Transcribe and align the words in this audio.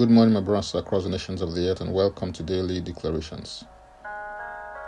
Good 0.00 0.08
morning, 0.08 0.32
my 0.32 0.40
brothers 0.40 0.74
across 0.74 1.02
the 1.02 1.10
nations 1.10 1.42
of 1.42 1.54
the 1.54 1.68
earth, 1.68 1.82
and 1.82 1.92
welcome 1.92 2.32
to 2.32 2.42
Daily 2.42 2.80
Declarations. 2.80 3.64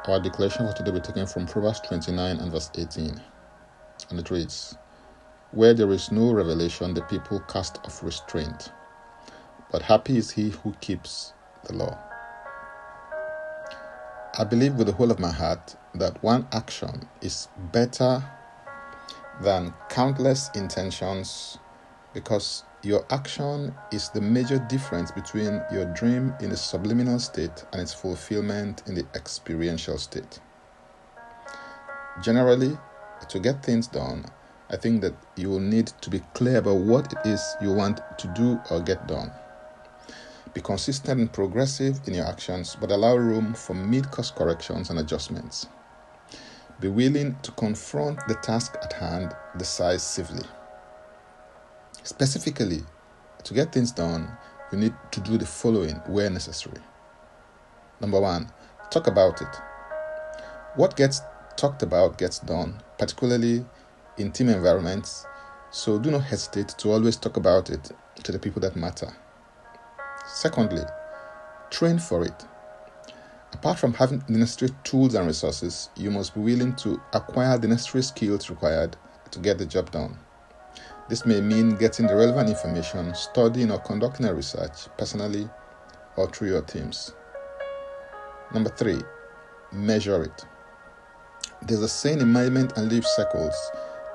Our 0.07 0.19
declaration 0.19 0.67
for 0.67 0.73
today 0.73 0.91
will 0.91 1.01
be 1.01 1.07
taken 1.07 1.27
from 1.27 1.45
Proverbs 1.45 1.81
29 1.81 2.39
and 2.39 2.51
verse 2.51 2.71
18, 2.75 3.21
and 4.09 4.19
it 4.19 4.31
reads 4.31 4.75
Where 5.51 5.75
there 5.75 5.93
is 5.93 6.11
no 6.11 6.33
revelation, 6.33 6.95
the 6.95 7.03
people 7.03 7.41
cast 7.41 7.77
off 7.85 8.03
restraint, 8.03 8.73
but 9.71 9.83
happy 9.83 10.17
is 10.17 10.31
he 10.31 10.49
who 10.49 10.73
keeps 10.81 11.35
the 11.67 11.75
law. 11.75 11.99
I 14.39 14.45
believe 14.45 14.77
with 14.77 14.87
the 14.87 14.95
whole 14.95 15.11
of 15.11 15.19
my 15.19 15.31
heart 15.31 15.77
that 15.95 16.23
one 16.23 16.49
action 16.53 17.07
is 17.21 17.49
better 17.71 18.25
than 19.43 19.75
countless 19.91 20.49
intentions 20.55 21.59
because 22.15 22.65
your 22.85 23.07
action 23.11 23.73
is 23.93 24.09
the 24.09 24.21
major 24.21 24.59
difference 24.69 25.13
between 25.13 25.63
your 25.73 25.85
dream 25.95 26.35
in 26.41 26.51
the 26.51 26.57
subliminal 26.57 27.21
state 27.21 27.65
and 27.73 27.81
its 27.81 27.95
fulfillment 27.95 28.83
in 28.87 28.95
the 28.95 29.07
experiential 29.15 29.99
state. 29.99 30.41
Generally, 32.23 32.77
to 33.29 33.39
get 33.39 33.65
things 33.65 33.87
done, 33.87 34.25
I 34.69 34.77
think 34.77 35.01
that 35.03 35.15
you 35.37 35.49
will 35.49 35.61
need 35.61 35.89
to 36.01 36.11
be 36.11 36.21
clear 36.35 36.59
about 36.59 36.79
what 36.79 37.13
it 37.13 37.29
is 37.29 37.57
you 37.61 37.73
want 37.73 38.01
to 38.19 38.27
do 38.29 38.61
or 38.71 38.81
get 38.81 39.07
done. 39.07 39.31
Be 40.53 40.61
consistent 40.61 41.21
and 41.21 41.33
progressive 41.33 42.01
in 42.07 42.15
your 42.15 42.27
actions, 42.27 42.77
but 42.81 42.91
allow 42.91 43.17
room 43.17 43.55
for 43.55 43.75
mid 43.75 44.11
course 44.11 44.31
corrections 44.31 44.91
and 44.91 44.99
adjustments. 44.99 45.67
Be 46.81 46.89
willing 46.89 47.37
to 47.43 47.53
confront 47.53 48.27
the 48.27 48.35
task 48.35 48.77
at 48.83 48.93
hand 48.93 49.35
decisively. 49.57 50.45
Specifically, 52.05 52.83
to 53.45 53.55
get 53.55 53.73
things 53.73 53.93
done, 53.93 54.29
you 54.73 54.79
need 54.79 54.95
to 55.13 55.21
do 55.21 55.39
the 55.39 55.47
following 55.47 55.97
where 56.07 56.29
necessary. 56.31 56.81
Number 58.01 58.21
one, 58.21 58.51
talk 58.91 59.07
about 59.07 59.41
it. 59.41 59.57
What 60.75 60.97
gets 60.97 61.21
talked 61.57 61.83
about 61.83 62.19
gets 62.19 62.41
done, 62.41 62.83
particularly 62.99 63.65
in 64.19 64.33
team 64.33 64.49
environments, 64.49 65.27
so 65.71 65.99
do 65.99 66.11
not 66.11 66.25
hesitate 66.25 66.69
to 66.79 66.91
always 66.91 67.17
talk 67.17 67.37
about 67.37 67.71
it 67.71 67.93
to 68.25 68.33
the 68.33 68.39
people 68.39 68.61
that 68.63 68.75
matter. 68.75 69.15
Secondly, 70.27 70.83
train 71.71 72.01
for 72.01 72.25
it. 72.25 72.45
Apart 73.53 73.79
from 73.79 73.95
having 73.95 74.25
the 74.27 74.39
necessary 74.39 74.73
tools 74.83 75.15
and 75.15 75.27
resources, 75.27 75.91
you 75.97 76.11
must 76.11 76.35
be 76.35 76.41
willing 76.41 76.75
to 76.77 77.01
acquire 77.13 77.59
the 77.59 77.69
necessary 77.69 78.03
skills 78.03 78.51
required 78.51 78.97
to 79.31 79.39
get 79.39 79.59
the 79.59 79.67
job 79.67 79.91
done. 79.93 80.19
This 81.09 81.27
may 81.27 81.41
mean 81.41 81.77
getting 81.77 82.07
the 82.07 82.15
relevant 82.15 82.49
information, 82.49 83.15
studying 83.15 83.71
or 83.71 83.79
conducting 83.81 84.27
a 84.27 84.35
research 84.35 84.89
personally 84.97 85.49
or 86.17 86.31
through 86.31 86.49
your 86.49 86.63
teams. 86.63 87.15
Number 88.55 88.71
three, 88.71 89.01
measure 89.73 90.23
it. 90.23 90.45
There's 91.63 91.83
a 91.83 91.89
saying 91.89 92.21
in 92.21 92.33
management 92.33 92.77
and 92.77 92.91
leave 92.91 93.05
circles 93.05 93.55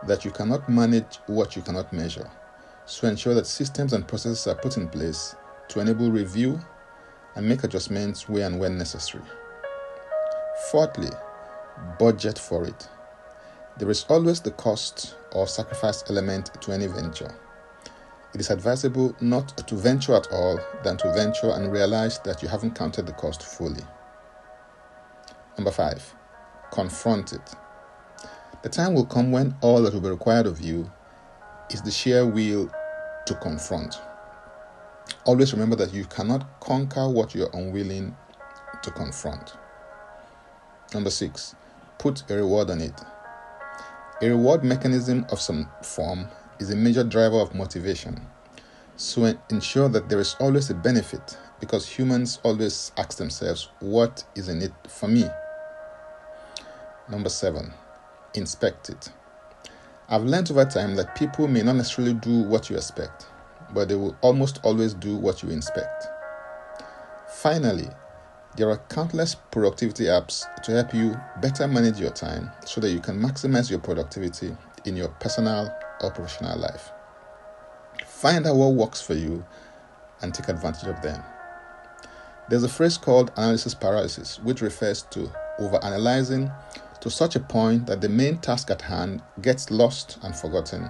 that 0.06 0.24
you 0.26 0.32
cannot 0.32 0.70
manage 0.70 1.20
what 1.28 1.56
you 1.56 1.62
cannot 1.62 1.92
measure. 1.92 2.30
So 2.86 3.08
ensure 3.08 3.34
that 3.34 3.48
systems 3.48 3.94
and 3.94 4.08
processes 4.08 4.48
are 4.48 4.56
put 4.56 4.78
in 4.78 4.88
place 4.88 5.36
to 5.70 5.80
enable 5.80 6.10
review 6.10 6.60
and 7.36 7.48
make 7.48 7.64
adjustments 7.64 8.30
where 8.30 8.46
and 8.46 8.60
when 8.60 8.78
necessary. 8.78 9.24
Fourthly, 10.72 11.10
budget 12.00 12.40
for 12.40 12.66
it. 12.66 12.88
There 13.80 13.92
is 13.92 14.06
always 14.10 14.42
the 14.42 14.52
cost 14.52 15.16
or 15.34 15.48
sacrifice 15.48 16.04
element 16.10 16.50
to 16.62 16.72
any 16.72 16.88
venture. 16.88 17.34
It 18.34 18.42
is 18.42 18.50
advisable 18.50 19.16
not 19.22 19.56
to 19.68 19.76
venture 19.76 20.16
at 20.16 20.28
all 20.32 20.60
than 20.84 20.98
to 20.98 21.14
venture 21.14 21.52
and 21.52 21.72
realize 21.72 22.20
that 22.20 22.42
you 22.42 22.48
haven't 22.48 22.76
counted 22.76 23.06
the 23.06 23.14
cost 23.14 23.44
fully. 23.44 23.84
Number 25.58 25.72
five, 25.72 26.16
confront 26.72 27.34
it. 27.34 27.56
The 28.64 28.70
time 28.70 28.96
will 28.96 29.06
come 29.06 29.32
when 29.32 29.56
all 29.62 29.82
that 29.84 29.94
will 29.94 30.02
be 30.02 30.10
required 30.10 30.48
of 30.48 30.60
you 30.60 30.92
is 31.70 31.82
the 31.84 31.92
sheer 31.92 32.26
will 32.26 32.72
to 33.28 33.36
confront. 33.36 34.00
Always 35.26 35.54
remember 35.54 35.76
that 35.76 35.94
you 35.94 36.06
cannot 36.06 36.60
conquer 36.62 37.08
what 37.08 37.36
you're 37.36 37.50
unwilling 37.54 38.16
to 38.82 38.92
confront. 38.92 39.54
Number 40.94 41.10
six, 41.12 41.56
put 42.00 42.24
a 42.32 42.36
reward 42.36 42.70
on 42.72 42.82
it. 42.82 43.00
A 44.20 44.30
reward 44.30 44.64
mechanism 44.64 45.28
of 45.30 45.40
some 45.40 45.70
form 45.84 46.28
is 46.58 46.72
a 46.72 46.76
major 46.76 47.04
driver 47.04 47.40
of 47.40 47.54
motivation. 47.54 48.20
So 48.96 49.32
ensure 49.52 49.90
that 49.90 50.10
there 50.10 50.20
is 50.20 50.36
always 50.40 50.72
a 50.72 50.74
benefit 50.74 51.38
because 51.60 51.88
humans 51.88 52.40
always 52.42 52.92
ask 52.98 53.20
themselves, 53.20 53.70
What 53.80 54.24
is 54.34 54.50
in 54.50 54.64
it 54.64 54.74
for 54.88 55.08
me? 55.08 55.26
Number 57.08 57.30
seven, 57.30 57.72
inspect 58.34 58.90
it. 58.90 59.12
I've 60.10 60.24
learned 60.24 60.50
over 60.50 60.66
time 60.66 60.96
that 60.96 61.16
people 61.16 61.48
may 61.48 61.62
not 61.62 61.76
necessarily 61.76 62.16
do 62.16 62.42
what 62.42 62.72
you 62.72 62.76
expect, 62.76 63.28
but 63.72 63.88
they 63.88 63.96
will 63.96 64.18
almost 64.22 64.60
always 64.64 64.96
do 64.96 65.16
what 65.16 65.44
you 65.44 65.50
inspect. 65.50 66.08
Finally, 67.30 67.90
there 68.58 68.72
are 68.72 68.78
countless 68.90 69.36
productivity 69.36 70.06
apps 70.06 70.44
to 70.64 70.72
help 70.72 70.92
you 70.94 71.16
better 71.42 71.68
manage 71.68 72.00
your 72.00 72.10
time 72.10 72.50
so 72.66 72.82
that 72.82 72.90
you 72.90 73.00
can 73.00 73.20
maximize 73.20 73.70
your 73.70 73.80
productivity 73.80 74.56
in 74.86 74.98
your 74.98 75.10
personal 75.20 75.72
or 76.02 76.12
professional 76.12 76.58
life. 76.58 76.92
Find 78.06 78.48
out 78.48 78.56
what 78.56 78.74
works 78.74 79.00
for 79.00 79.14
you 79.14 79.46
and 80.22 80.34
take 80.34 80.50
advantage 80.50 80.90
of 80.90 81.00
them. 81.04 81.22
There's 82.50 82.64
a 82.64 82.70
phrase 82.70 82.98
called 82.98 83.32
analysis 83.38 83.76
paralysis, 83.76 84.40
which 84.40 84.62
refers 84.62 85.04
to 85.04 85.32
overanalyzing 85.60 86.52
to 87.02 87.12
such 87.12 87.36
a 87.36 87.40
point 87.40 87.86
that 87.86 88.02
the 88.02 88.10
main 88.10 88.40
task 88.40 88.72
at 88.72 88.82
hand 88.82 89.22
gets 89.42 89.70
lost 89.70 90.18
and 90.24 90.36
forgotten 90.36 90.90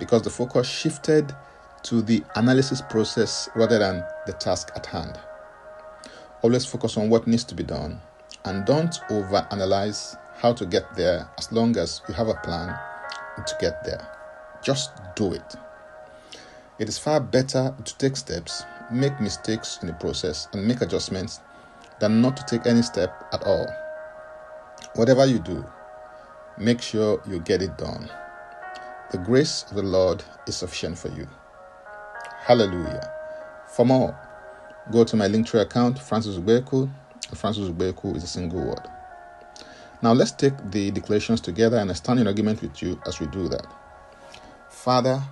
because 0.00 0.22
the 0.22 0.30
focus 0.30 0.68
shifted 0.68 1.32
to 1.84 2.02
the 2.02 2.24
analysis 2.34 2.82
process 2.82 3.48
rather 3.54 3.78
than 3.78 4.04
the 4.26 4.32
task 4.32 4.70
at 4.74 4.86
hand. 4.86 5.20
Always 6.42 6.66
focus 6.66 6.96
on 6.96 7.10
what 7.10 7.26
needs 7.26 7.44
to 7.44 7.54
be 7.54 7.62
done 7.62 8.00
and 8.44 8.64
don't 8.64 8.92
overanalyze 9.10 10.16
how 10.36 10.52
to 10.52 10.66
get 10.66 10.94
there 10.94 11.28
as 11.38 11.50
long 11.50 11.76
as 11.76 12.02
you 12.08 12.14
have 12.14 12.28
a 12.28 12.34
plan 12.34 12.78
to 13.44 13.56
get 13.60 13.84
there. 13.84 14.06
Just 14.62 14.90
do 15.14 15.32
it. 15.32 15.54
It 16.78 16.88
is 16.88 16.98
far 16.98 17.20
better 17.20 17.74
to 17.84 17.98
take 17.98 18.16
steps, 18.16 18.64
make 18.90 19.20
mistakes 19.20 19.78
in 19.80 19.88
the 19.88 19.94
process, 19.94 20.48
and 20.52 20.66
make 20.66 20.82
adjustments 20.82 21.40
than 22.00 22.20
not 22.20 22.36
to 22.36 22.44
take 22.44 22.66
any 22.66 22.82
step 22.82 23.24
at 23.32 23.42
all. 23.44 23.66
Whatever 24.94 25.26
you 25.26 25.38
do, 25.38 25.64
make 26.58 26.82
sure 26.82 27.22
you 27.26 27.40
get 27.40 27.62
it 27.62 27.78
done. 27.78 28.10
The 29.10 29.18
grace 29.18 29.64
of 29.70 29.76
the 29.76 29.82
Lord 29.82 30.22
is 30.46 30.56
sufficient 30.56 30.98
for 30.98 31.08
you. 31.08 31.26
Hallelujah. 32.40 33.10
For 33.68 33.86
more, 33.86 34.18
go 34.90 35.04
to 35.04 35.16
my 35.16 35.26
Linktree 35.28 35.60
account, 35.60 35.98
Francis 35.98 36.36
Ubeku. 36.36 36.90
Francis 37.34 37.68
Ubeku 37.68 38.16
is 38.16 38.24
a 38.24 38.28
single 38.28 38.64
word. 38.64 38.86
Now 40.02 40.12
let's 40.12 40.32
take 40.32 40.54
the 40.70 40.90
declarations 40.90 41.40
together 41.40 41.78
and 41.78 41.90
I 41.90 41.94
stand 41.94 42.20
in 42.20 42.26
agreement 42.26 42.62
with 42.62 42.82
you 42.82 43.00
as 43.06 43.18
we 43.18 43.26
do 43.26 43.48
that. 43.48 43.66
Father, 44.68 45.22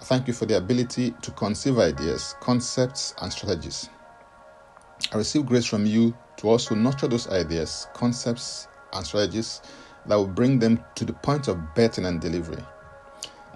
I 0.00 0.04
thank 0.04 0.26
you 0.26 0.34
for 0.34 0.46
the 0.46 0.56
ability 0.56 1.14
to 1.22 1.30
conceive 1.32 1.78
ideas, 1.78 2.34
concepts, 2.40 3.14
and 3.20 3.32
strategies. 3.32 3.88
I 5.12 5.18
receive 5.18 5.46
grace 5.46 5.66
from 5.66 5.86
you 5.86 6.16
to 6.38 6.48
also 6.48 6.74
nurture 6.74 7.06
those 7.06 7.28
ideas, 7.28 7.86
concepts, 7.94 8.66
and 8.92 9.06
strategies 9.06 9.60
that 10.06 10.16
will 10.16 10.26
bring 10.26 10.58
them 10.58 10.82
to 10.96 11.04
the 11.04 11.12
point 11.12 11.48
of 11.48 11.56
birthing 11.74 12.06
and 12.06 12.20
delivery. 12.20 12.62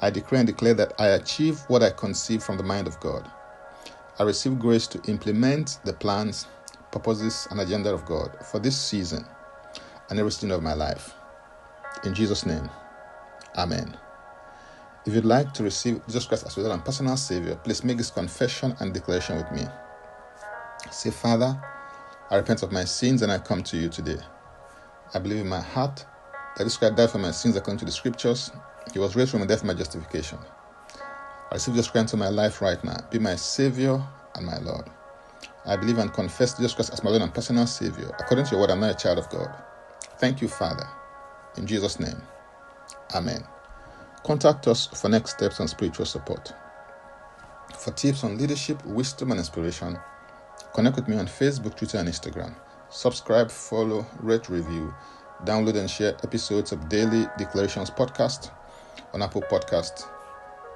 I 0.00 0.10
decree 0.10 0.38
and 0.38 0.46
declare 0.46 0.74
that 0.74 0.92
I 0.98 1.08
achieve 1.08 1.60
what 1.68 1.82
I 1.82 1.90
conceive 1.90 2.42
from 2.42 2.56
the 2.56 2.62
mind 2.62 2.86
of 2.86 2.98
God. 3.00 3.30
I 4.20 4.22
receive 4.22 4.58
grace 4.58 4.86
to 4.88 5.00
implement 5.10 5.78
the 5.86 5.94
plans, 5.94 6.46
purposes, 6.92 7.48
and 7.50 7.58
agenda 7.58 7.90
of 7.90 8.04
God 8.04 8.36
for 8.44 8.58
this 8.58 8.78
season 8.78 9.24
and 10.10 10.18
every 10.18 10.30
season 10.30 10.50
of 10.50 10.62
my 10.62 10.74
life. 10.74 11.14
In 12.04 12.12
Jesus' 12.12 12.44
name, 12.44 12.68
Amen. 13.56 13.96
If 15.06 15.14
you'd 15.14 15.24
like 15.24 15.54
to 15.54 15.62
receive 15.62 16.04
Jesus 16.04 16.26
Christ 16.26 16.44
as 16.44 16.54
your 16.54 16.66
Lord 16.66 16.76
and 16.76 16.84
personal 16.84 17.16
Savior, 17.16 17.56
please 17.64 17.82
make 17.82 17.96
this 17.96 18.10
confession 18.10 18.76
and 18.80 18.92
declaration 18.92 19.38
with 19.38 19.50
me. 19.52 19.66
Say, 20.90 21.10
Father, 21.10 21.58
I 22.30 22.36
repent 22.36 22.62
of 22.62 22.72
my 22.72 22.84
sins 22.84 23.22
and 23.22 23.32
I 23.32 23.38
come 23.38 23.62
to 23.62 23.78
you 23.78 23.88
today. 23.88 24.18
I 25.14 25.18
believe 25.18 25.40
in 25.40 25.48
my 25.48 25.62
heart 25.62 26.04
that 26.58 26.64
Jesus 26.64 26.76
Christ 26.76 26.96
died 26.96 27.10
for 27.10 27.16
my 27.16 27.30
sins 27.30 27.56
according 27.56 27.78
to 27.78 27.86
the 27.86 27.90
scriptures. 27.90 28.52
He 28.92 28.98
was 28.98 29.16
raised 29.16 29.30
from 29.30 29.40
the 29.40 29.46
death 29.46 29.60
for 29.60 29.66
my 29.66 29.72
justification. 29.72 30.38
I 31.50 31.54
receive 31.54 31.74
Jesus 31.74 31.90
Christ 31.90 32.12
into 32.12 32.16
my 32.16 32.28
life 32.28 32.62
right 32.62 32.82
now. 32.84 32.96
Be 33.10 33.18
my 33.18 33.34
Savior 33.34 34.00
and 34.36 34.46
my 34.46 34.58
Lord. 34.58 34.84
I 35.66 35.76
believe 35.76 35.98
and 35.98 36.12
confess 36.12 36.54
Jesus 36.56 36.74
Christ 36.74 36.92
as 36.92 37.02
my 37.02 37.10
Lord 37.10 37.22
and 37.22 37.34
personal 37.34 37.66
Savior. 37.66 38.10
According 38.20 38.46
to 38.46 38.50
your 38.52 38.60
word, 38.60 38.70
I'm 38.70 38.80
not 38.80 38.94
a 38.94 39.02
child 39.02 39.18
of 39.18 39.28
God. 39.30 39.48
Thank 40.18 40.40
you, 40.40 40.48
Father. 40.48 40.88
In 41.56 41.66
Jesus' 41.66 41.98
name, 41.98 42.22
Amen. 43.14 43.44
Contact 44.24 44.68
us 44.68 44.86
for 44.86 45.08
next 45.08 45.32
steps 45.32 45.58
and 45.58 45.68
spiritual 45.68 46.06
support. 46.06 46.52
For 47.76 47.90
tips 47.92 48.22
on 48.22 48.38
leadership, 48.38 48.84
wisdom, 48.86 49.32
and 49.32 49.40
inspiration, 49.40 49.98
connect 50.74 50.96
with 50.96 51.08
me 51.08 51.16
on 51.16 51.26
Facebook, 51.26 51.76
Twitter, 51.76 51.98
and 51.98 52.08
Instagram. 52.08 52.54
Subscribe, 52.90 53.50
follow, 53.50 54.06
rate, 54.20 54.48
review, 54.48 54.94
download, 55.44 55.76
and 55.76 55.90
share 55.90 56.14
episodes 56.22 56.70
of 56.70 56.88
Daily 56.88 57.26
Declarations 57.38 57.90
podcast 57.90 58.50
on 59.12 59.22
Apple 59.22 59.42
Podcast 59.42 60.06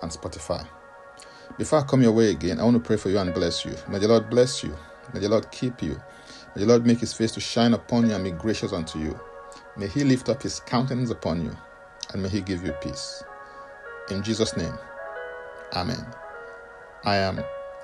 and 0.02 0.10
Spotify. 0.10 0.66
Before 1.58 1.80
I 1.80 1.84
come 1.84 2.02
your 2.02 2.12
way 2.12 2.30
again, 2.30 2.60
I 2.60 2.64
want 2.64 2.76
to 2.76 2.80
pray 2.86 2.96
for 2.96 3.10
you 3.10 3.18
and 3.18 3.32
bless 3.34 3.64
you. 3.64 3.74
May 3.88 3.98
the 3.98 4.08
Lord 4.08 4.30
bless 4.30 4.64
you. 4.64 4.76
May 5.12 5.20
the 5.20 5.28
Lord 5.28 5.50
keep 5.50 5.82
you. 5.82 6.00
May 6.56 6.62
the 6.62 6.66
Lord 6.66 6.86
make 6.86 6.98
his 7.00 7.12
face 7.12 7.32
to 7.32 7.40
shine 7.40 7.74
upon 7.74 8.08
you 8.08 8.14
and 8.14 8.24
be 8.24 8.32
gracious 8.32 8.72
unto 8.72 8.98
you. 8.98 9.18
May 9.76 9.88
he 9.88 10.04
lift 10.04 10.28
up 10.28 10.42
his 10.42 10.60
countenance 10.60 11.10
upon 11.10 11.44
you 11.44 11.56
and 12.12 12.22
may 12.22 12.28
he 12.28 12.40
give 12.40 12.64
you 12.64 12.72
peace. 12.82 13.22
In 14.10 14.22
Jesus' 14.22 14.56
name, 14.56 14.74
Amen. 15.74 16.04
I 17.04 17.16
am 17.16 17.40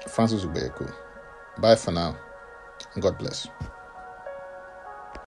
Francis 0.08 0.44
Ubeku. 0.44 0.92
Bye 1.58 1.76
for 1.76 1.92
now, 1.92 2.16
and 2.94 3.02
God 3.02 3.18
bless. 3.18 3.48